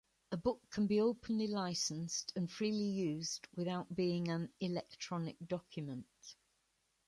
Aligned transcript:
A 0.31 0.35
book 0.37 0.67
can 0.71 0.87
be 0.87 0.99
openly 0.99 1.45
licensed 1.45 2.33
and 2.35 2.49
freely 2.49 2.87
used 2.87 3.47
without 3.55 3.95
being 3.95 4.29
an 4.29 4.51
"electronic" 4.59 5.37
document. 5.45 6.07